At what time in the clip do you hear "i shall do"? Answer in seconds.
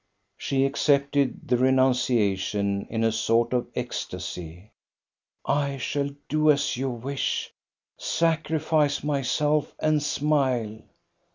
5.45-6.49